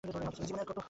[0.03, 0.77] এই হতচ্ছাড়া জীবন আর কত!